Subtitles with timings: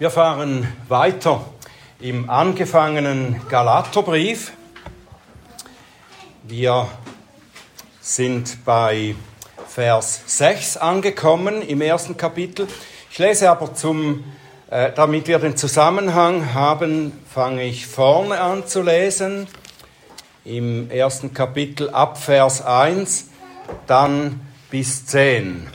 [0.00, 1.44] Wir fahren weiter
[2.00, 4.52] im angefangenen Galaterbrief.
[6.42, 6.88] Wir
[8.00, 9.14] sind bei
[9.68, 12.66] Vers 6 angekommen im ersten Kapitel.
[13.10, 14.24] Ich lese aber zum,
[14.70, 19.48] äh, damit wir den Zusammenhang haben, fange ich vorne an zu lesen.
[20.46, 23.28] Im ersten Kapitel ab Vers 1,
[23.86, 24.40] dann
[24.70, 25.68] bis 10.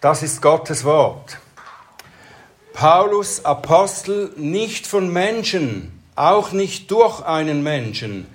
[0.00, 1.38] Das ist Gottes Wort.
[2.72, 8.28] Paulus, Apostel, nicht von Menschen, auch nicht durch einen Menschen,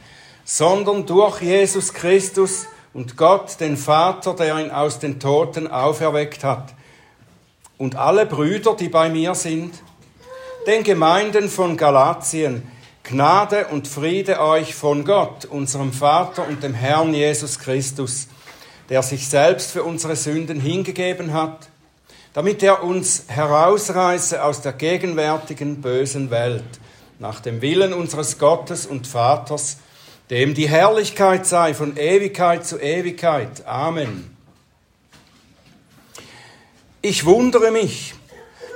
[0.44, 6.74] sondern durch Jesus Christus und Gott, den Vater, der ihn aus den Toten auferweckt hat.
[7.78, 9.74] Und alle Brüder, die bei mir sind,
[10.68, 12.70] den Gemeinden von Galatien,
[13.04, 18.28] Gnade und Friede euch von Gott, unserem Vater und dem Herrn Jesus Christus
[18.90, 21.70] der sich selbst für unsere Sünden hingegeben hat,
[22.34, 26.64] damit er uns herausreiße aus der gegenwärtigen bösen Welt,
[27.20, 29.78] nach dem Willen unseres Gottes und Vaters,
[30.30, 33.66] dem die Herrlichkeit sei von Ewigkeit zu Ewigkeit.
[33.68, 34.36] Amen.
[37.02, 38.16] Ich wundere mich,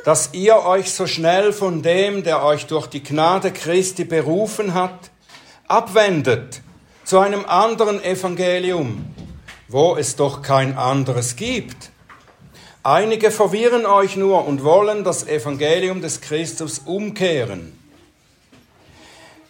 [0.05, 5.11] dass ihr euch so schnell von dem, der euch durch die Gnade Christi berufen hat,
[5.67, 6.61] abwendet
[7.03, 9.05] zu einem anderen Evangelium,
[9.67, 11.91] wo es doch kein anderes gibt.
[12.83, 17.77] Einige verwirren euch nur und wollen das Evangelium des Christus umkehren.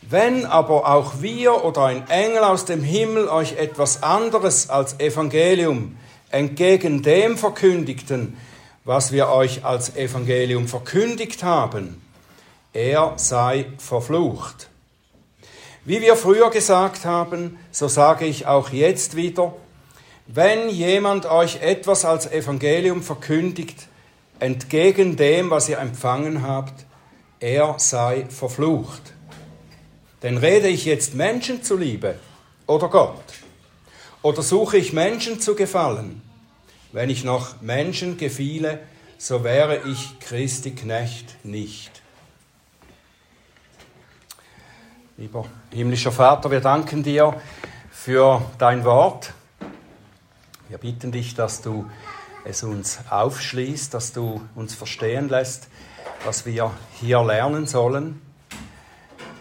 [0.01, 5.97] Wenn aber auch wir oder ein Engel aus dem Himmel euch etwas anderes als Evangelium
[6.29, 8.37] entgegen dem verkündigten,
[8.85, 12.01] was wir euch als Evangelium verkündigt haben,
[12.73, 14.69] er sei verflucht.
[15.83, 19.53] Wie wir früher gesagt haben, so sage ich auch jetzt wieder,
[20.27, 23.87] wenn jemand euch etwas als Evangelium verkündigt,
[24.39, 26.85] entgegen dem, was ihr empfangen habt,
[27.39, 29.13] er sei verflucht.
[30.23, 32.19] Denn rede ich jetzt Menschen zuliebe
[32.65, 33.23] oder Gott?
[34.21, 36.21] Oder suche ich Menschen zu gefallen?
[36.91, 38.79] Wenn ich noch Menschen gefiele,
[39.17, 42.01] so wäre ich Christi Knecht nicht.
[45.17, 47.39] Lieber himmlischer Vater, wir danken dir
[47.91, 49.33] für dein Wort.
[50.69, 51.89] Wir bitten dich, dass du
[52.43, 55.69] es uns aufschließt, dass du uns verstehen lässt,
[56.25, 58.21] was wir hier lernen sollen.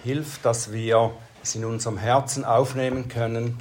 [0.05, 3.59] Hilf, dass wir es in unserem Herzen aufnehmen können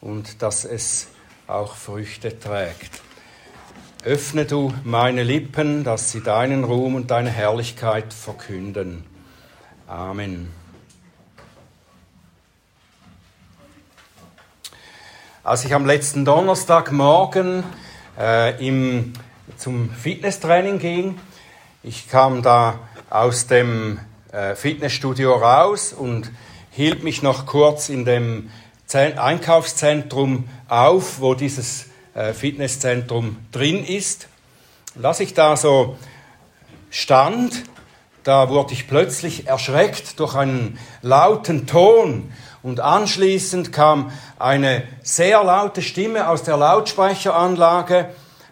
[0.00, 1.06] und dass es
[1.46, 3.00] auch Früchte trägt.
[4.04, 9.04] Öffne du meine Lippen, dass sie deinen Ruhm und deine Herrlichkeit verkünden.
[9.86, 10.63] Amen.
[15.44, 17.64] Als ich am letzten Donnerstagmorgen
[18.18, 19.12] äh, im,
[19.58, 21.18] zum Fitnesstraining ging,
[21.82, 22.78] ich kam da
[23.10, 24.00] aus dem
[24.32, 26.30] äh, Fitnessstudio raus und
[26.70, 28.48] hielt mich noch kurz in dem
[28.90, 34.28] Einkaufszentrum auf, wo dieses äh, Fitnesszentrum drin ist.
[34.94, 35.98] Und als ich da so
[36.88, 37.64] stand,
[38.22, 42.32] da wurde ich plötzlich erschreckt durch einen lauten Ton
[42.64, 48.08] und anschließend kam eine sehr laute Stimme aus der Lautsprecheranlage.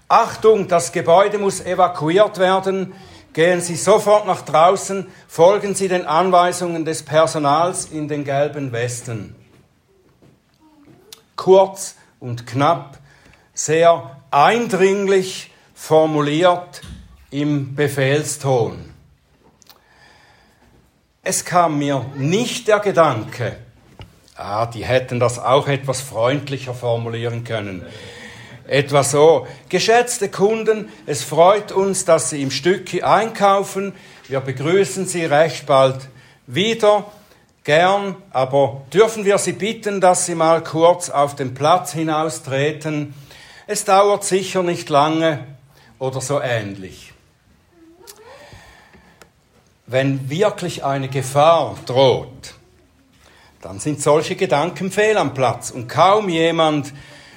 [0.06, 2.92] Achtung, das Gebäude muss evakuiert werden.
[3.32, 9.34] Gehen Sie sofort nach draußen, folgen Sie den Anweisungen des Personals in den gelben Westen.
[11.34, 12.98] Kurz und knapp,
[13.54, 16.82] sehr eindringlich formuliert
[17.30, 18.92] im Befehlston.
[21.22, 23.56] Es kam mir nicht der Gedanke,
[24.37, 27.84] Ah, die hätten das auch etwas freundlicher formulieren können.
[28.66, 33.93] Etwa so, geschätzte Kunden, es freut uns, dass Sie im Stücki einkaufen.
[34.28, 36.09] Wir begrüßen Sie recht bald
[36.47, 37.10] wieder.
[37.65, 43.14] Gern, aber dürfen wir Sie bitten, dass Sie mal kurz auf den Platz hinaustreten?
[43.66, 45.47] Es dauert sicher nicht lange
[45.99, 47.12] oder so ähnlich.
[49.87, 52.55] Wenn wirklich eine Gefahr droht,
[53.62, 56.93] dann sind solche Gedanken fehl am Platz und kaum jemand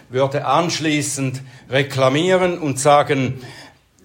[0.09, 3.41] würde anschließend reklamieren und sagen,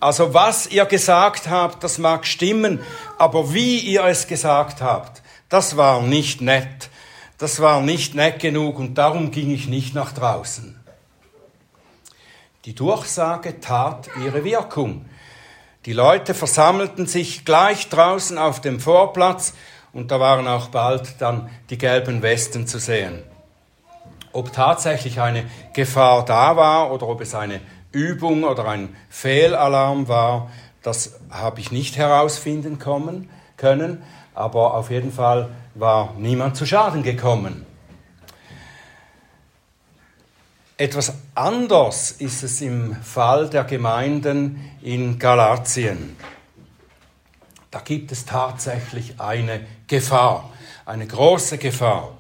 [0.00, 2.80] also was ihr gesagt habt, das mag stimmen,
[3.18, 6.90] aber wie ihr es gesagt habt, das war nicht nett,
[7.38, 10.78] das war nicht nett genug und darum ging ich nicht nach draußen.
[12.66, 15.06] Die Durchsage tat ihre Wirkung.
[15.86, 19.54] Die Leute versammelten sich gleich draußen auf dem Vorplatz
[19.92, 23.22] und da waren auch bald dann die gelben Westen zu sehen.
[24.32, 27.60] Ob tatsächlich eine Gefahr da war oder ob es eine
[27.92, 30.50] Übung oder ein Fehlalarm war,
[30.82, 34.02] das habe ich nicht herausfinden kommen, können,
[34.34, 37.66] aber auf jeden Fall war niemand zu Schaden gekommen.
[40.76, 46.16] Etwas anders ist es im Fall der Gemeinden in Galatien.
[47.70, 50.50] Da gibt es tatsächlich eine Gefahr,
[50.86, 52.16] eine große Gefahr.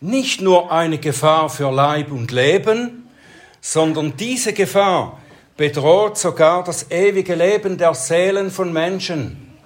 [0.00, 3.10] Nicht nur eine Gefahr für Leib und Leben,
[3.60, 5.18] sondern diese Gefahr
[5.56, 9.58] bedroht sogar das ewige Leben der Seelen von Menschen.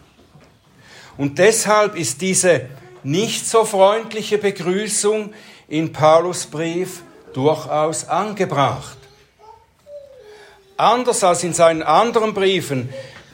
[1.16, 2.62] Und deshalb ist diese
[3.04, 5.32] nicht so freundliche Begrüßung
[5.68, 7.02] in Paulus Brief
[7.34, 8.96] durchaus angebracht.
[10.76, 12.88] Anders als in seinen anderen Briefen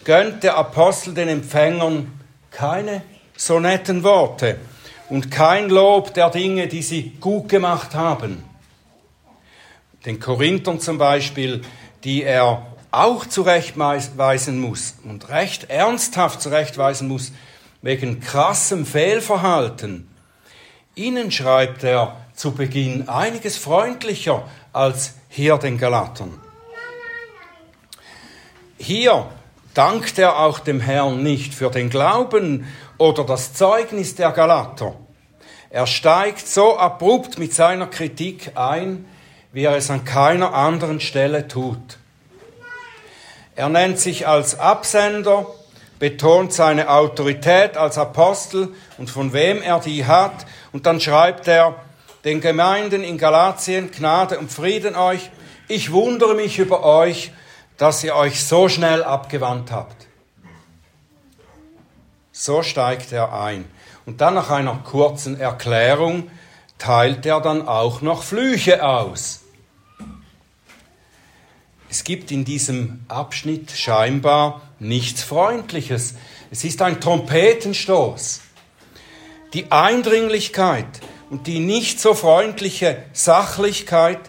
[0.09, 2.19] gönnt der Apostel den Empfängern
[2.51, 3.03] keine
[3.37, 4.57] so netten Worte
[5.11, 8.43] und kein Lob der Dinge, die sie gut gemacht haben.
[10.07, 11.61] Den Korinthern zum Beispiel,
[12.05, 17.33] die er auch zurechtweisen muss und recht ernsthaft zurechtweisen muss
[17.83, 20.09] wegen krassem Fehlverhalten.
[20.95, 26.33] Ihnen schreibt er zu Beginn einiges freundlicher als hier den Galatern.
[28.79, 29.29] Hier
[29.79, 32.67] dankt er auch dem Herrn nicht für den Glauben
[32.99, 34.97] oder das Zeugnis der Galater.
[35.71, 39.05] Er steigt so abrupt mit seiner Kritik ein,
[39.53, 41.99] wie er es an keiner anderen Stelle tut.
[43.55, 45.47] Er nennt sich als Absender,
[46.01, 51.77] betont seine Autorität als Apostel und von wem er die hat, und dann schreibt er,
[52.25, 55.31] den Gemeinden in Galatien Gnade und Frieden euch.
[55.69, 57.31] Ich wundere mich über euch,
[57.79, 60.07] dass ihr euch so schnell abgewandt habt.
[62.33, 63.65] So steigt er ein.
[64.05, 66.31] Und dann nach einer kurzen Erklärung
[66.79, 69.43] teilt er dann auch noch Flüche aus.
[71.91, 76.15] Es gibt in diesem Abschnitt scheinbar nichts Freundliches.
[76.51, 78.41] Es ist ein Trompetenstoß.
[79.55, 80.87] Die Eindringlichkeit
[81.31, 84.21] und die nicht so freundliche Sachlichkeit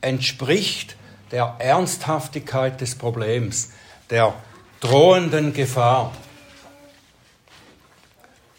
[0.00, 0.97] entspricht
[1.30, 3.70] der Ernsthaftigkeit des Problems,
[4.10, 4.34] der
[4.80, 6.12] drohenden Gefahr.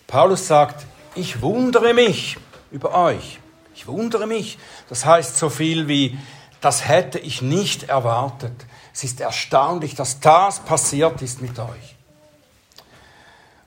[0.08, 0.86] Paulus sagt,
[1.16, 2.38] ich wundere mich
[2.72, 3.40] über euch.
[3.76, 4.58] Ich wundere mich.
[4.90, 6.18] Das heißt so viel wie,
[6.62, 8.66] das hätte ich nicht erwartet.
[8.94, 11.96] Es ist erstaunlich, dass das passiert ist mit euch.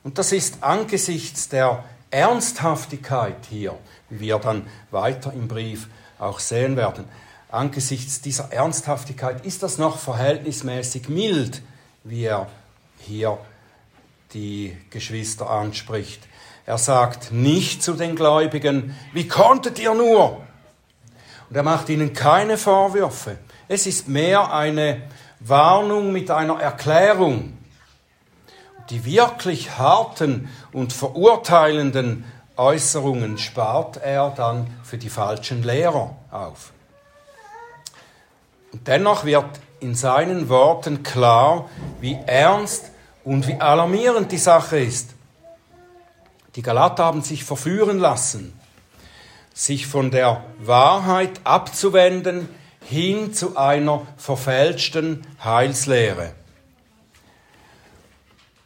[0.04, 3.78] Und das ist angesichts der Ernsthaftigkeit hier,
[4.10, 5.88] wie wir dann weiter im Brief
[6.18, 7.04] auch sehen werden,
[7.52, 11.62] angesichts dieser Ernsthaftigkeit ist das noch verhältnismäßig mild,
[12.02, 12.48] wie er
[12.98, 13.38] hier
[14.32, 16.26] die Geschwister anspricht.
[16.64, 20.40] Er sagt nicht zu den Gläubigen, wie konntet ihr nur?
[21.50, 23.36] Und er macht ihnen keine Vorwürfe.
[23.68, 25.02] Es ist mehr eine
[25.40, 27.58] Warnung mit einer Erklärung.
[28.88, 32.24] Die wirklich harten und verurteilenden
[32.56, 36.72] Äußerungen spart er dann für die falschen Lehrer auf.
[38.72, 41.68] Und dennoch wird in seinen Worten klar,
[42.00, 42.90] wie ernst
[43.24, 45.10] und wie alarmierend die Sache ist.
[46.54, 48.58] Die Galater haben sich verführen lassen,
[49.54, 52.48] sich von der Wahrheit abzuwenden
[52.84, 56.34] hin zu einer verfälschten Heilslehre.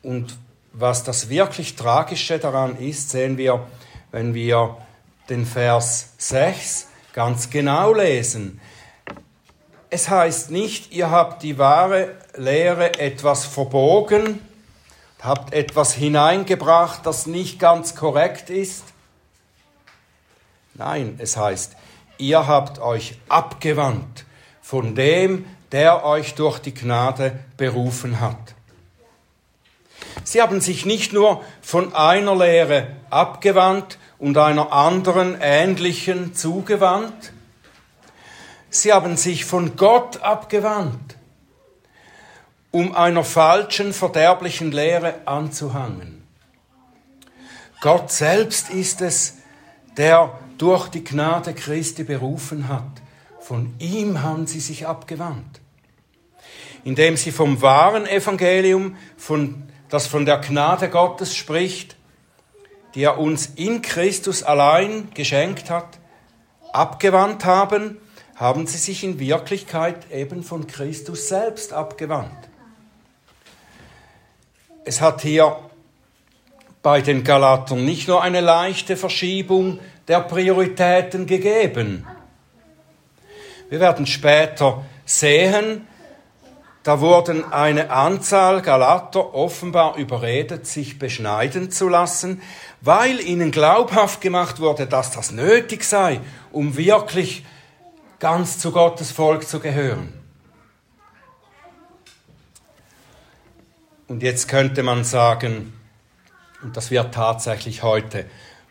[0.02, 0.36] Und
[0.72, 3.66] was das wirklich Tragische daran ist, sehen wir,
[4.10, 4.76] wenn wir
[5.28, 8.60] den Vers 6 ganz genau lesen.
[9.88, 14.40] Es heißt nicht, ihr habt die wahre Lehre etwas verbogen,
[15.22, 18.84] habt etwas hineingebracht, das nicht ganz korrekt ist.
[20.74, 21.76] Nein, es heißt,
[22.18, 24.24] ihr habt euch abgewandt
[24.60, 28.54] von dem, der euch durch die Gnade berufen hat.
[30.24, 37.32] Sie haben sich nicht nur von einer Lehre abgewandt und einer anderen ähnlichen zugewandt,
[38.70, 41.16] sie haben sich von Gott abgewandt
[42.76, 46.26] um einer falschen, verderblichen Lehre anzuhangen.
[47.80, 49.36] Gott selbst ist es,
[49.96, 52.84] der durch die Gnade Christi berufen hat.
[53.40, 55.62] Von ihm haben sie sich abgewandt.
[56.84, 61.96] Indem sie vom wahren Evangelium, von, das von der Gnade Gottes spricht,
[62.94, 65.98] die er uns in Christus allein geschenkt hat,
[66.74, 67.96] abgewandt haben,
[68.36, 72.48] haben sie sich in Wirklichkeit eben von Christus selbst abgewandt
[74.86, 75.58] es hat hier
[76.80, 82.06] bei den Galatern nicht nur eine leichte Verschiebung der Prioritäten gegeben.
[83.68, 85.88] Wir werden später sehen,
[86.84, 92.40] da wurden eine Anzahl Galater offenbar überredet, sich beschneiden zu lassen,
[92.80, 96.20] weil ihnen glaubhaft gemacht wurde, dass das nötig sei,
[96.52, 97.44] um wirklich
[98.18, 100.12] ganz zu Gottes Volk zu gehören.
[104.08, 105.72] Und jetzt könnte man sagen,
[106.62, 108.24] und das wird tatsächlich heute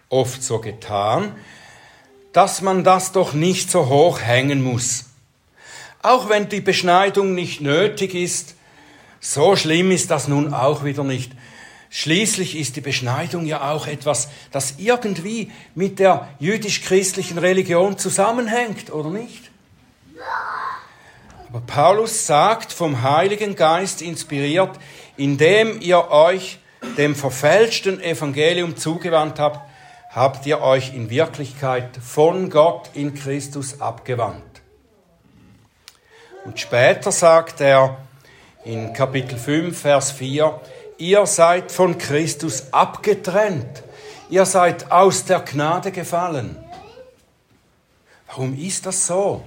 [0.10, 1.36] oft so getan,
[2.32, 5.06] dass man das doch nicht so hoch hängen muss.
[6.02, 8.56] Auch wenn die Beschneidung nicht nötig ist,
[9.20, 11.32] so schlimm ist das nun auch wieder nicht.
[11.98, 19.10] Schließlich ist die Beschneidung ja auch etwas, das irgendwie mit der jüdisch-christlichen Religion zusammenhängt, oder
[19.10, 19.50] nicht?
[21.48, 24.78] Aber Paulus sagt, vom Heiligen Geist inspiriert,
[25.16, 26.60] indem ihr euch
[26.98, 29.62] dem verfälschten Evangelium zugewandt habt,
[30.10, 34.44] habt ihr euch in Wirklichkeit von Gott in Christus abgewandt.
[36.44, 38.00] Und später sagt er
[38.66, 40.60] in Kapitel 5, Vers 4,
[40.98, 43.84] ihr seid von Christus abgetrennt,
[44.30, 46.58] ihr seid aus der Gnade gefallen.
[48.28, 49.44] Warum ist das so?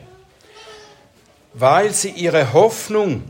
[1.55, 3.25] Weil sie ihre Hoffnung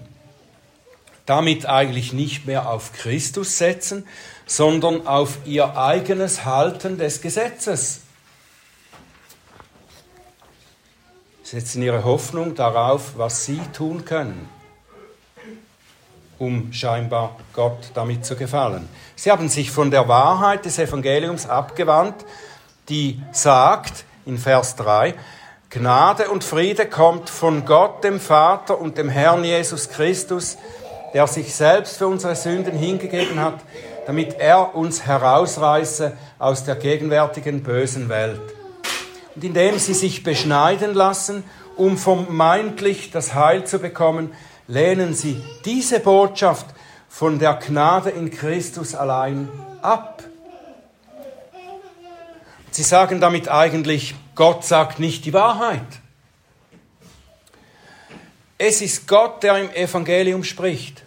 [1.26, 4.06] damit eigentlich nicht mehr auf Christus setzen,
[4.46, 8.00] sondern auf ihr eigenes Halten des Gesetzes.
[11.48, 14.50] setzen ihre Hoffnung darauf, was sie tun können,
[16.38, 18.88] um scheinbar Gott damit zu gefallen.
[19.16, 22.14] Sie haben sich von der Wahrheit des Evangeliums abgewandt,
[22.88, 25.14] die sagt in Vers 3,
[25.70, 30.56] Gnade und Friede kommt von Gott, dem Vater und dem Herrn Jesus Christus,
[31.12, 33.60] der sich selbst für unsere Sünden hingegeben hat,
[34.06, 38.40] damit er uns herausreiße aus der gegenwärtigen bösen Welt
[39.38, 41.44] und indem sie sich beschneiden lassen,
[41.76, 44.32] um vermeintlich das Heil zu bekommen,
[44.68, 46.66] lehnen sie diese Botschaft
[47.08, 49.48] von der Gnade in Christus allein
[49.82, 50.22] ab.
[52.70, 55.82] Sie sagen damit eigentlich, Gott sagt nicht die Wahrheit.
[58.58, 61.02] Es ist Gott, der im Evangelium spricht.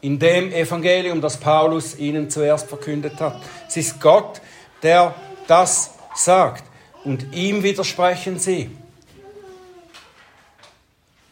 [0.00, 3.42] In dem Evangelium, das Paulus ihnen zuerst verkündet hat.
[3.66, 4.40] Es ist Gott,
[4.82, 5.14] der
[5.48, 6.64] das sagt
[7.04, 8.70] und ihm widersprechen sie.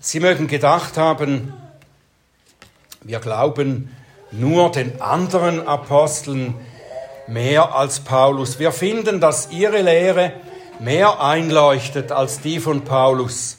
[0.08, 1.52] Sie mögen gedacht haben,
[3.02, 3.92] wir glauben
[4.30, 6.54] nur den anderen Aposteln
[7.26, 8.60] mehr als Paulus.
[8.60, 10.32] Wir finden, dass ihre Lehre
[10.78, 13.58] mehr einleuchtet als die von Paulus.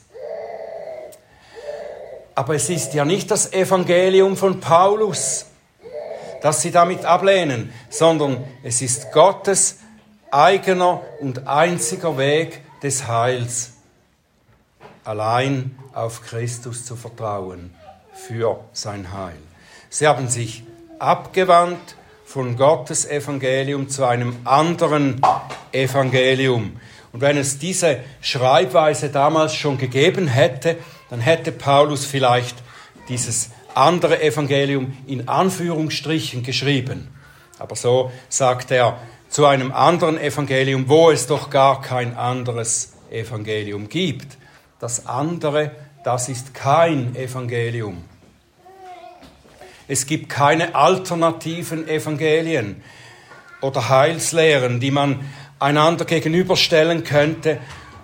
[2.34, 5.48] Aber es ist ja nicht das Evangelium von Paulus,
[6.42, 9.80] das sie damit ablehnen, sondern es ist Gottes
[10.32, 13.74] eigener und einziger Weg des Heils.
[15.04, 17.74] Allein auf Christus zu vertrauen
[18.13, 19.38] für sein Heil.
[19.89, 20.63] Sie haben sich
[21.00, 25.22] abgewandt von Gottes Evangelium zu einem anderen
[25.72, 26.80] Evangelium.
[27.13, 30.77] Und wenn es diese Schreibweise damals schon gegeben hätte,
[31.10, 32.58] dann hätte Paulus vielleicht
[33.10, 37.08] dieses andere Evangelium in Anführungsstrichen geschrieben.
[37.60, 39.00] Aber so sagt er,
[39.30, 44.38] zu einem anderen Evangelium, wo es doch gar kein anderes Evangelium gibt.
[44.80, 45.72] Das andere,
[46.08, 48.02] das ist kein Evangelium.
[49.90, 52.82] Es gibt keine alternativen Evangelien
[53.60, 57.60] oder Heilslehren, die man einander gegenüberstellen könnte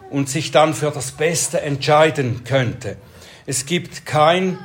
[0.09, 2.97] und sich dann für das Beste entscheiden könnte.
[3.45, 4.59] Es gibt kein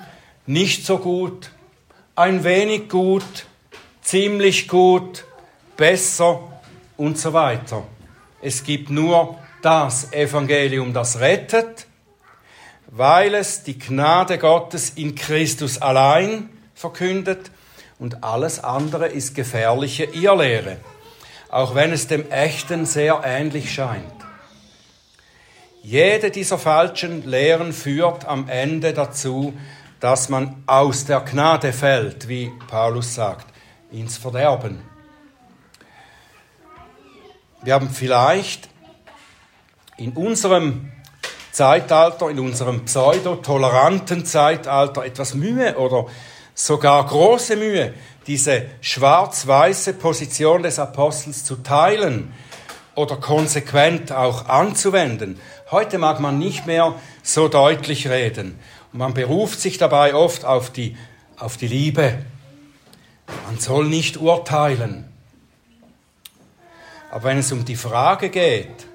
[0.45, 1.53] nicht so gut,
[2.17, 3.47] ein wenig gut,
[4.03, 5.27] ziemlich gut,
[5.77, 6.41] besser
[6.97, 7.87] und so weiter.
[8.43, 11.87] Es gibt nur das Evangelium, das rettet,
[12.89, 17.51] weil es die Gnade Gottes in Christus allein verkündet
[17.99, 20.79] und alles andere ist gefährliche Irrlehre,
[21.51, 24.13] auch wenn es dem Echten sehr ähnlich scheint.
[25.83, 29.55] Jede dieser falschen Lehren führt am Ende dazu,
[30.01, 33.47] dass man aus der Gnade fällt, wie Paulus sagt,
[33.91, 34.83] ins Verderben.
[37.63, 38.69] Wir haben vielleicht
[39.97, 40.93] in unserem
[41.59, 46.07] Zeitalter, in unserem pseudo-toleranten Zeitalter etwas Mühe oder
[46.55, 47.95] sogar große Mühe,
[48.29, 52.33] diese schwarz-weiße Position des Apostels zu teilen
[52.95, 55.41] oder konsequent auch anzuwenden.
[55.73, 58.57] Heute mag man nicht mehr so deutlich reden.
[58.93, 60.97] Und man beruft sich dabei oft auf die,
[61.37, 62.19] auf die Liebe.
[63.47, 65.13] Man soll nicht urteilen.
[67.11, 68.87] Aber wenn es um die Frage geht,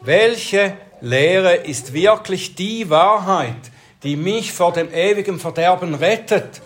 [0.00, 3.70] welche Lehre ist wirklich die Wahrheit,
[4.02, 6.62] die mich vor dem ewigen Verderben rettet,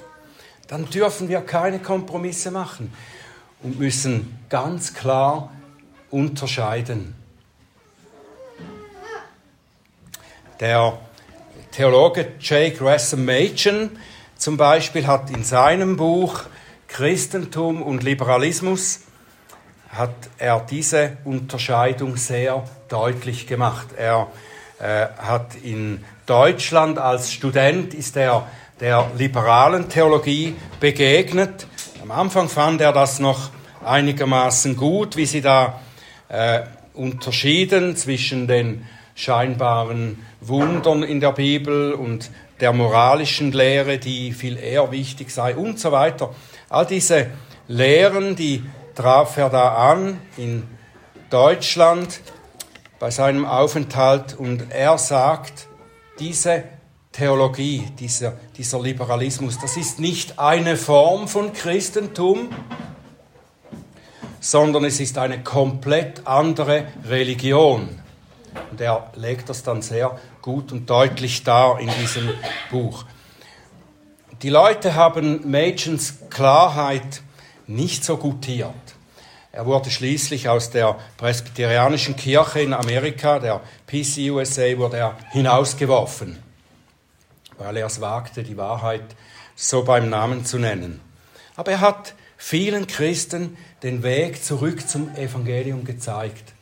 [0.69, 2.93] dann dürfen wir keine Kompromisse machen
[3.65, 5.53] und müssen ganz klar
[6.11, 7.17] unterscheiden.
[10.61, 10.99] Der
[11.73, 12.77] Theologe J.
[12.77, 13.99] Gresham Machen
[14.37, 16.45] zum Beispiel hat in seinem Buch
[16.87, 19.01] Christentum und Liberalismus
[19.89, 23.89] hat er diese Unterscheidung sehr deutlich gemacht.
[23.97, 24.29] Er
[24.81, 28.47] äh, hat in Deutschland als Student ist er
[28.81, 31.67] der liberalen Theologie begegnet.
[32.03, 33.51] Am Anfang fand er das noch
[33.85, 35.81] einigermaßen gut, wie sie da
[36.29, 36.61] äh,
[36.95, 42.31] unterschieden zwischen den scheinbaren Wundern in der Bibel und
[42.61, 46.35] der moralischen Lehre, die viel eher wichtig sei und so weiter.
[46.69, 47.27] All diese
[47.67, 48.65] Lehren, die
[48.95, 50.65] traf er da an in
[51.31, 52.21] Deutschland
[52.99, 55.69] bei seinem Aufenthalt und er sagt,
[56.19, 56.65] diese
[57.13, 62.51] Theologie, dieser, dieser Liberalismus, das ist nicht eine Form von Christentum,
[64.41, 68.01] sondern es ist eine komplett andere Religion.
[68.71, 72.31] Und er legt das dann sehr gut und deutlich dar in diesem
[72.71, 73.05] Buch.
[74.43, 77.23] Die Leute haben Machens Klarheit
[77.67, 78.75] nicht so gutiert.
[79.59, 86.39] Er wurde schließlich aus der presbyterianischen Kirche in Amerika, der PCUSA, wurde er hinausgeworfen,
[87.59, 89.03] weil er es wagte, die Wahrheit
[89.57, 91.01] so beim Namen zu nennen.
[91.57, 96.53] Aber er hat vielen Christen den Weg zurück zum Evangelium gezeigt.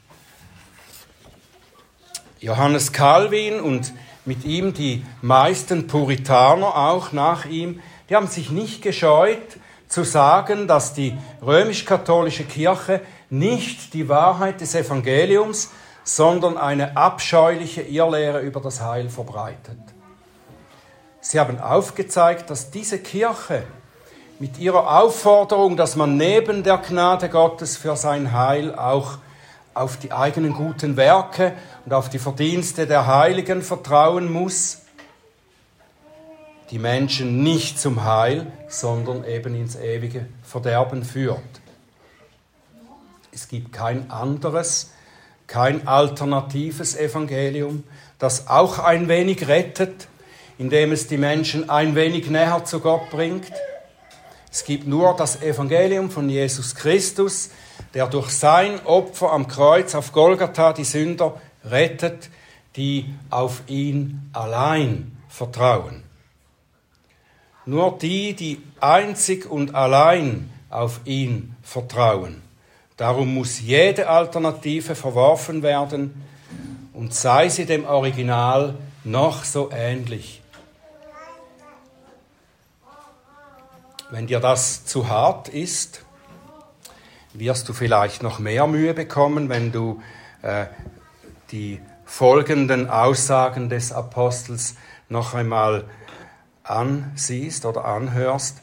[2.40, 3.92] Johannes Calvin und
[4.24, 10.66] mit ihm die meisten Puritaner auch nach ihm, die haben sich nicht gescheut zu sagen,
[10.66, 13.00] dass die römisch-katholische Kirche
[13.30, 15.70] nicht die Wahrheit des Evangeliums,
[16.04, 19.78] sondern eine abscheuliche Irrlehre über das Heil verbreitet.
[21.20, 23.64] Sie haben aufgezeigt, dass diese Kirche
[24.38, 29.18] mit ihrer Aufforderung, dass man neben der Gnade Gottes für sein Heil auch
[29.74, 34.82] auf die eigenen guten Werke und auf die Verdienste der Heiligen vertrauen muss,
[36.70, 41.40] die Menschen nicht zum Heil, sondern eben ins ewige Verderben führt.
[43.32, 44.90] Es gibt kein anderes,
[45.46, 47.84] kein alternatives Evangelium,
[48.18, 50.08] das auch ein wenig rettet,
[50.58, 53.52] indem es die Menschen ein wenig näher zu Gott bringt.
[54.50, 57.50] Es gibt nur das Evangelium von Jesus Christus,
[57.94, 62.30] der durch sein Opfer am Kreuz auf Golgatha die Sünder rettet,
[62.74, 66.05] die auf ihn allein vertrauen.
[67.66, 72.42] Nur die, die einzig und allein auf ihn vertrauen.
[72.96, 76.22] Darum muss jede Alternative verworfen werden
[76.92, 78.74] und sei sie dem Original
[79.04, 80.40] noch so ähnlich.
[84.10, 86.04] Wenn dir das zu hart ist,
[87.34, 90.00] wirst du vielleicht noch mehr Mühe bekommen, wenn du
[90.42, 90.66] äh,
[91.50, 94.76] die folgenden Aussagen des Apostels
[95.08, 95.84] noch einmal
[96.66, 98.58] ansiehst oder anhörst.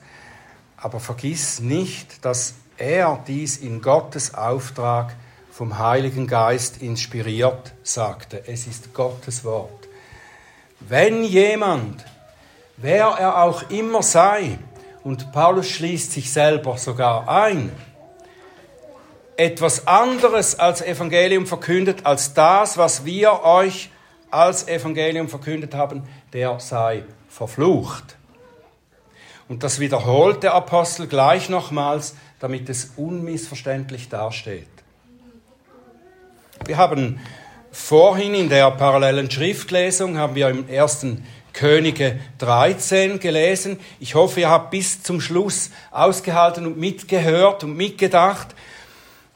[0.78, 5.16] Aber vergiss nicht, dass er dies in Gottes Auftrag
[5.52, 8.44] vom Heiligen Geist inspiriert sagte.
[8.48, 9.88] Es ist Gottes Wort.
[10.80, 12.04] Wenn jemand,
[12.78, 14.58] wer er auch immer sei,
[15.04, 17.72] und Paulus schließt sich selber sogar ein,
[19.36, 23.90] etwas anderes als Evangelium verkündet, als das, was wir euch
[24.32, 28.16] als Evangelium verkündet haben, der sei verflucht.
[29.50, 34.68] Und das wiederholt der Apostel gleich nochmals, damit es unmissverständlich dasteht.
[36.66, 37.20] Wir haben
[37.72, 43.80] vorhin in der parallelen Schriftlesung, haben wir im ersten Könige 13 gelesen.
[44.00, 48.48] Ich hoffe, ihr habt bis zum Schluss ausgehalten und mitgehört und mitgedacht.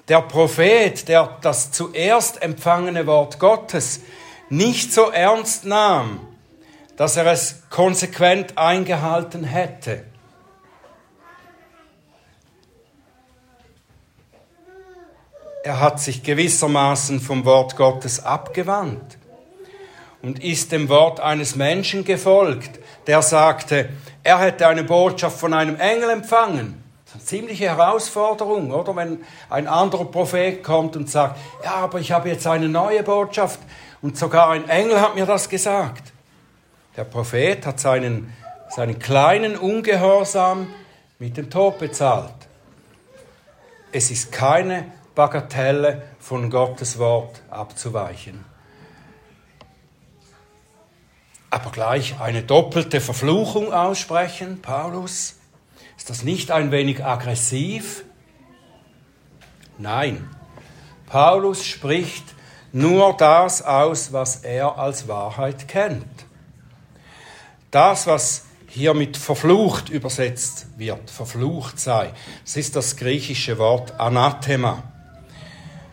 [0.07, 4.01] Der Prophet, der das zuerst empfangene Wort Gottes
[4.49, 6.26] nicht so ernst nahm,
[6.97, 10.03] dass er es konsequent eingehalten hätte.
[15.63, 19.17] Er hat sich gewissermaßen vom Wort Gottes abgewandt
[20.21, 23.89] und ist dem Wort eines Menschen gefolgt, der sagte,
[24.23, 26.83] er hätte eine Botschaft von einem Engel empfangen.
[27.05, 28.95] Das ist eine ziemliche Herausforderung, oder?
[28.95, 33.59] Wenn ein anderer Prophet kommt und sagt, ja, aber ich habe jetzt eine neue Botschaft
[34.01, 36.13] und sogar ein Engel hat mir das gesagt.
[36.97, 38.33] Der Prophet hat seinen,
[38.69, 40.67] seinen kleinen Ungehorsam
[41.19, 42.33] mit dem Tod bezahlt.
[43.93, 48.43] Es ist keine Bagatelle von Gottes Wort abzuweichen.
[51.49, 55.37] aber gleich eine doppelte Verfluchung aussprechen, Paulus?
[55.97, 58.03] Ist das nicht ein wenig aggressiv?
[59.79, 60.29] Nein,
[61.07, 62.25] Paulus spricht
[62.73, 66.26] nur das aus, was er als Wahrheit kennt.
[67.77, 72.11] Das, was hier mit verflucht übersetzt wird, verflucht sei,
[72.43, 74.81] das ist das griechische Wort Anathema.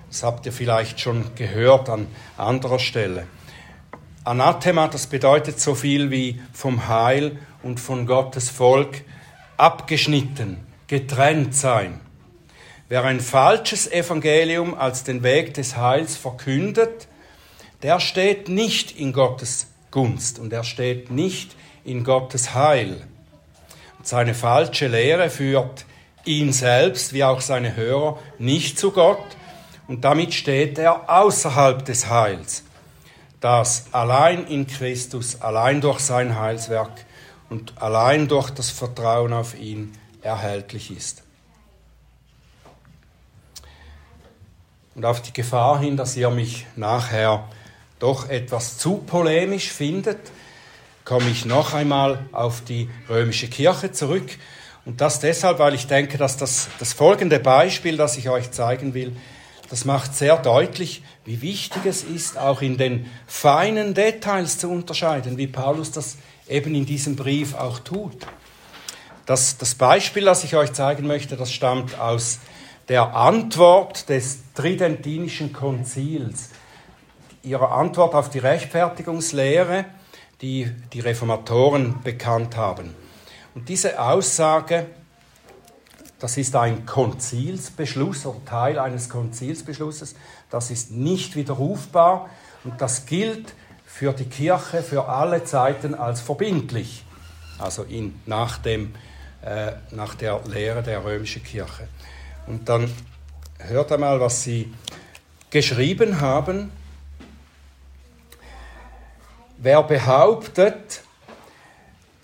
[0.09, 2.07] Das habt ihr vielleicht schon gehört an
[2.39, 3.27] anderer Stelle.
[4.25, 9.03] Anathema, das bedeutet so viel wie vom Heil und von Gottes Volk
[9.59, 12.01] abgeschnitten, getrennt sein.
[12.89, 17.09] Wer ein falsches Evangelium als den Weg des Heils verkündet,
[17.83, 23.07] der steht nicht in Gottes Gunst und er steht nicht in Gottes Heil.
[23.99, 25.85] Und seine falsche Lehre führt
[26.25, 29.25] ihn selbst wie auch seine Hörer nicht zu Gott
[29.87, 32.65] und damit steht er außerhalb des Heils,
[33.41, 37.05] das allein in Christus, allein durch sein Heilswerk
[37.51, 39.93] und allein durch das Vertrauen auf ihn
[40.23, 41.23] erhältlich ist.
[44.95, 47.49] Und auf die Gefahr hin, dass ihr mich nachher
[47.99, 50.31] doch etwas zu polemisch findet,
[51.05, 54.39] komme ich noch einmal auf die römische Kirche zurück.
[54.85, 58.95] Und das deshalb, weil ich denke, dass das, das folgende Beispiel, das ich euch zeigen
[58.95, 59.15] will,
[59.71, 65.39] das macht sehr deutlich, wie wichtig es ist, auch in den feinen Details zu unterscheiden,
[65.39, 66.17] wie Paulus das
[66.49, 68.27] eben in diesem Brief auch tut.
[69.25, 72.41] Das, das Beispiel, das ich euch zeigen möchte, das stammt aus
[72.89, 76.51] der Antwort des Tridentinischen Konzils,
[77.43, 79.87] ihrer Antwort auf die Rechtfertigungslehre,
[80.45, 82.95] die die Reformatoren bekannt haben.
[83.55, 84.85] Und diese Aussage,
[86.19, 90.15] das ist ein Konzilsbeschluss oder Teil eines Konzilsbeschlusses,
[90.51, 92.29] das ist nicht widerrufbar
[92.63, 93.55] und das gilt
[93.87, 97.07] für die Kirche für alle Zeiten als verbindlich,
[97.59, 98.95] also in, nach, dem,
[99.43, 101.89] äh, nach der Lehre der römischen Kirche.
[102.47, 102.93] Und dann
[103.61, 104.75] hört einmal, was sie
[105.49, 106.71] geschrieben haben.
[109.57, 111.03] Wer behauptet,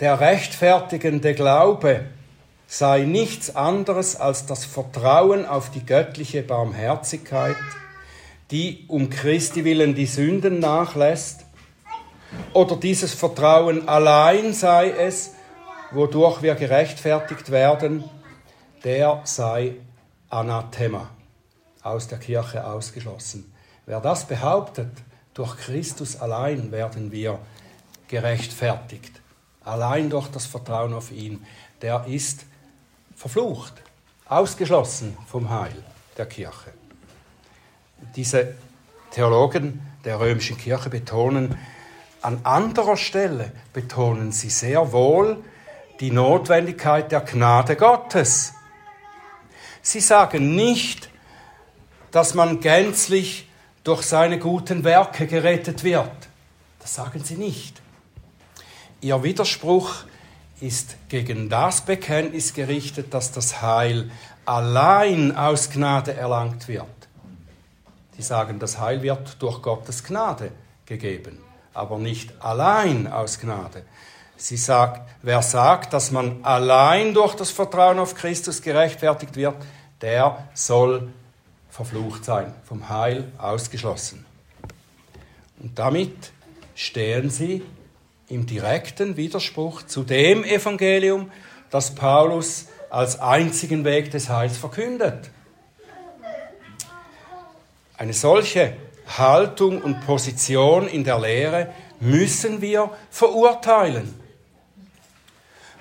[0.01, 2.07] der rechtfertigende Glaube
[2.67, 7.57] sei nichts anderes als das Vertrauen auf die göttliche Barmherzigkeit,
[8.51, 11.45] die um Christi willen die Sünden nachlässt,
[12.53, 15.33] oder dieses Vertrauen allein sei es,
[15.93, 18.05] wodurch wir gerechtfertigt werden,
[18.85, 19.77] der sei
[20.29, 21.11] Anathema,
[21.83, 23.53] aus der Kirche ausgeschlossen.
[23.87, 24.91] Wer das behauptet,
[25.35, 27.39] durch Christus allein werden wir
[28.09, 29.21] gerechtfertigt,
[29.65, 31.45] allein durch das Vertrauen auf ihn,
[31.83, 32.45] der ist
[33.15, 33.75] verflucht,
[34.27, 35.85] ausgeschlossen vom Heil
[36.17, 36.73] der Kirche.
[38.17, 38.55] Diese
[39.11, 41.57] Theologen der römischen Kirche betonen,
[42.23, 45.43] an anderer Stelle betonen sie sehr wohl
[46.01, 48.55] die Notwendigkeit der Gnade Gottes.
[49.83, 51.11] Sie sagen nicht,
[52.11, 53.50] dass man gänzlich
[53.85, 56.11] durch seine guten Werke gerettet wird.
[56.79, 57.81] Das sagen sie nicht.
[59.01, 60.05] Ihr Widerspruch
[60.61, 64.11] ist gegen das Bekenntnis gerichtet, dass das Heil
[64.45, 66.87] allein aus Gnade erlangt wird.
[68.17, 70.53] Sie sagen, das Heil wird durch Gottes Gnade
[70.85, 71.39] gegeben
[71.75, 73.83] aber nicht allein aus Gnade.
[74.37, 79.57] Sie sagt, wer sagt, dass man allein durch das Vertrauen auf Christus gerechtfertigt wird,
[80.01, 81.13] der soll
[81.81, 84.27] verflucht sein, vom Heil ausgeschlossen.
[85.61, 86.31] Und damit
[86.75, 87.63] stehen sie
[88.29, 91.33] im direkten Widerspruch zu dem Evangelium,
[91.71, 95.31] das Paulus als einzigen Weg des Heils verkündet.
[97.97, 98.75] Eine solche
[99.17, 104.15] Haltung und Position in der Lehre müssen wir verurteilen.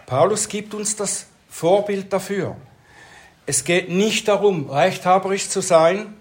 [0.05, 2.55] Paulus gibt uns das Vorbild dafür.
[3.49, 6.13] Es geht nicht darum, rechthaberisch zu sein.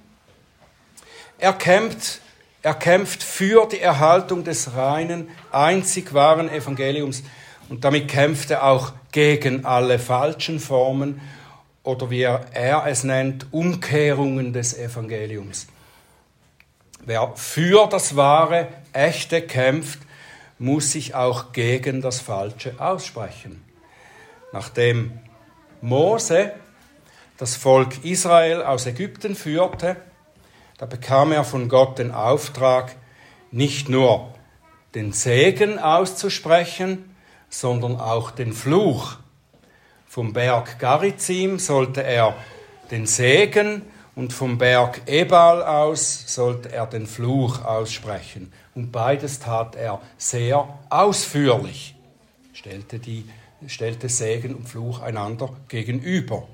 [1.36, 2.22] Er kämpft,
[2.62, 7.22] er kämpft für die Erhaltung des reinen, einzig wahren Evangeliums
[7.68, 11.20] und damit kämpft er auch gegen alle falschen Formen
[11.82, 15.66] oder wie er es nennt, Umkehrungen des Evangeliums.
[17.04, 19.98] Wer für das wahre, echte kämpft,
[20.58, 23.62] muss sich auch gegen das Falsche aussprechen.
[24.50, 25.12] Nachdem
[25.82, 26.54] Mose
[27.38, 29.96] das Volk Israel aus Ägypten führte,
[30.76, 32.94] da bekam er von Gott den Auftrag,
[33.50, 34.34] nicht nur
[34.94, 37.16] den Segen auszusprechen,
[37.48, 39.16] sondern auch den Fluch.
[40.06, 42.34] Vom Berg Garizim sollte er
[42.90, 43.82] den Segen
[44.14, 48.52] und vom Berg Ebal aus sollte er den Fluch aussprechen.
[48.74, 51.94] Und beides tat er sehr ausführlich,
[52.52, 53.28] stellte, die,
[53.66, 56.48] stellte Segen und Fluch einander gegenüber.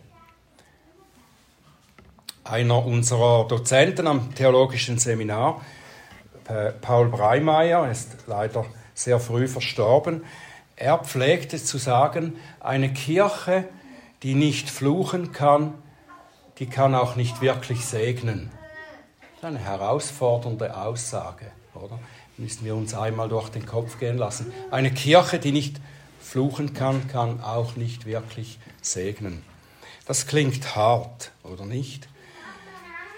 [2.45, 5.63] Einer unserer Dozenten am theologischen Seminar,
[6.83, 10.25] Paul Breimeyer, ist leider sehr früh verstorben,
[10.77, 13.65] er pflegte zu sagen, eine Kirche,
[14.23, 15.75] die nicht fluchen kann,
[16.59, 18.51] die kann auch nicht wirklich segnen.
[19.21, 21.99] Das ist eine herausfordernde Aussage, oder?
[22.37, 24.53] Müssen wir uns einmal durch den Kopf gehen lassen.
[24.71, 25.81] Eine Kirche, die nicht
[26.21, 29.43] fluchen kann, kann auch nicht wirklich segnen.
[30.07, 32.09] Das klingt hart, oder nicht?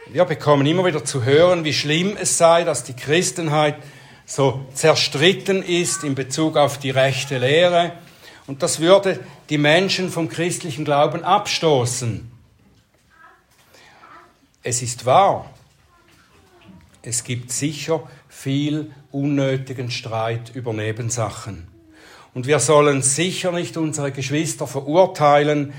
[0.09, 3.77] Wir bekommen immer wieder zu hören, wie schlimm es sei, dass die Christenheit
[4.25, 7.93] so zerstritten ist in Bezug auf die rechte Lehre.
[8.47, 9.19] Und das würde
[9.51, 12.31] die Menschen vom christlichen Glauben abstoßen.
[14.63, 15.51] Es ist wahr,
[17.03, 21.67] es gibt sicher viel unnötigen Streit über Nebensachen.
[22.33, 25.73] Und wir sollen sicher nicht unsere Geschwister verurteilen,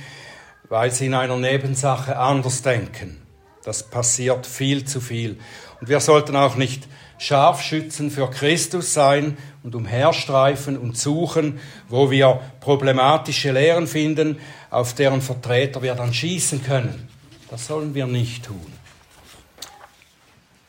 [0.67, 3.26] weil sie in einer Nebensache anders denken.
[3.67, 5.37] Das passiert viel zu viel.
[5.81, 12.39] Und wir sollten auch nicht Scharfschützen für Christus sein und umherstreifen und suchen, wo wir
[12.61, 17.09] problematische Lehren finden, auf deren Vertreter wir dann schießen können.
[17.51, 18.71] Das sollen wir nicht tun.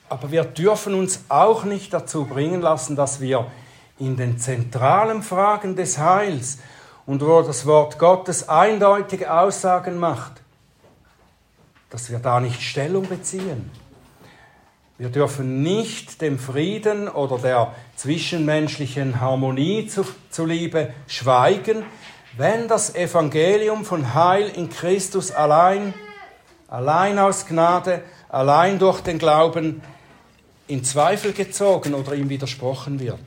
[0.09, 3.47] Aber wir dürfen uns auch nicht dazu bringen lassen, dass wir
[4.01, 6.59] in den zentralen Fragen des Heils
[7.07, 10.43] und wo das Wort Gottes eindeutige Aussagen macht,
[11.99, 13.73] dass wir da nicht Stellung beziehen.
[14.99, 19.91] Wir dürfen nicht dem Frieden oder der zwischenmenschlichen Harmonie
[20.31, 21.83] zuliebe schweigen,
[22.37, 25.93] wenn das Evangelium von Heil in Christus allein,
[26.69, 29.83] allein aus Gnade, allein durch den Glauben
[30.69, 33.19] in Zweifel gezogen oder ihm widersprochen wird.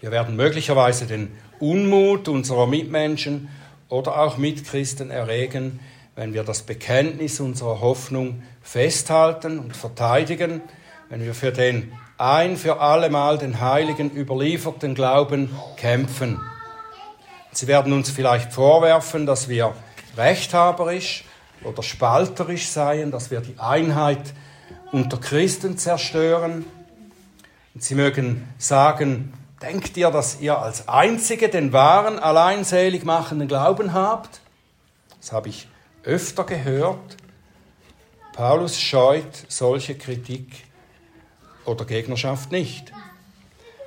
[0.00, 3.48] Wir werden möglicherweise den Unmut unserer Mitmenschen
[3.92, 5.78] oder auch Mitchristen erregen,
[6.16, 10.62] wenn wir das Bekenntnis unserer Hoffnung festhalten und verteidigen,
[11.10, 16.40] wenn wir für den ein für allemal den Heiligen überlieferten Glauben kämpfen.
[17.52, 19.74] Sie werden uns vielleicht vorwerfen, dass wir
[20.16, 21.24] rechthaberisch
[21.62, 24.32] oder spalterisch seien, dass wir die Einheit
[24.90, 26.64] unter Christen zerstören.
[27.74, 33.48] Und sie mögen sagen, denkt ihr, dass ihr als Einzige den wahren, allein selig machenden
[33.48, 34.40] Glauben habt?
[35.20, 35.68] Das habe ich
[36.02, 37.16] öfter gehört.
[38.34, 40.64] Paulus scheut solche Kritik
[41.64, 42.92] oder Gegnerschaft nicht.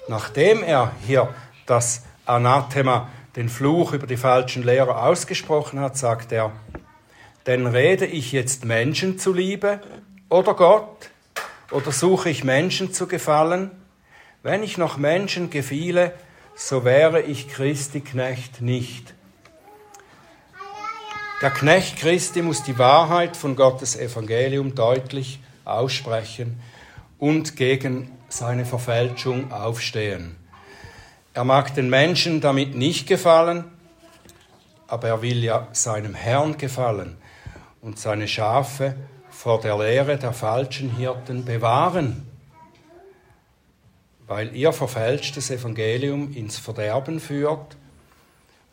[0.08, 1.34] Nachdem er hier
[1.66, 6.54] das Anathema, den Fluch über die falschen Lehrer ausgesprochen hat, sagt er,
[7.48, 9.82] denn rede ich jetzt Menschen zuliebe
[10.30, 11.10] oder Gott?
[11.72, 13.72] Oder suche ich Menschen zu gefallen?
[14.46, 16.14] Wenn ich noch Menschen gefiele,
[16.54, 19.16] so wäre ich Christi Knecht nicht.
[21.42, 26.60] Der Knecht Christi muss die Wahrheit von Gottes Evangelium deutlich aussprechen
[27.18, 30.36] und gegen seine Verfälschung aufstehen.
[31.34, 33.64] Er mag den Menschen damit nicht gefallen,
[34.86, 37.18] aber er will ja seinem Herrn gefallen
[37.82, 38.96] und seine Schafe
[39.32, 42.35] vor der Lehre der falschen Hirten bewahren,
[44.28, 47.78] weil ihr verfälschtes Evangelium ins Verderben führt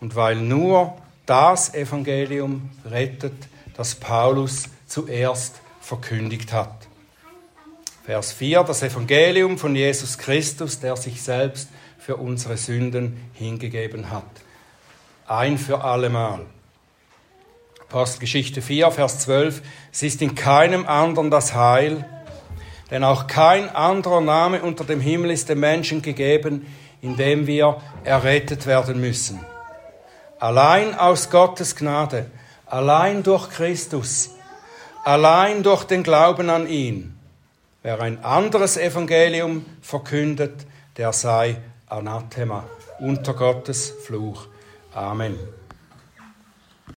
[0.00, 3.34] und weil nur das Evangelium rettet,
[3.76, 6.88] das Paulus zuerst verkündigt hat.
[8.04, 14.24] Vers 4, das Evangelium von Jesus Christus, der sich selbst für unsere Sünden hingegeben hat.
[15.26, 16.46] Ein für allemal.
[17.80, 19.62] Apostelgeschichte 4, Vers 12,
[19.92, 22.04] es ist in keinem anderen das Heil,
[22.92, 26.66] denn auch kein anderer Name unter dem Himmel ist dem Menschen gegeben,
[27.00, 29.40] in dem wir errettet werden müssen.
[30.38, 32.26] Allein aus Gottes Gnade,
[32.66, 34.30] allein durch Christus,
[35.04, 37.18] allein durch den Glauben an ihn.
[37.82, 40.66] Wer ein anderes Evangelium verkündet,
[40.98, 41.56] der sei
[41.88, 42.64] Anathema,
[43.00, 44.48] unter Gottes Fluch.
[44.92, 45.38] Amen.